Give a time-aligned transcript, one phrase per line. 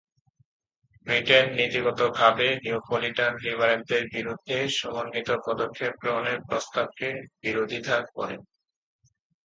[1.07, 7.07] Britain নীতিগতভাবে Neapolitan লিবারেলদের বিরুদ্ধে সমন্বিত পদক্ষেপ গ্রহণের প্রস্তাবকে
[7.41, 8.35] বিরোধিতা করে।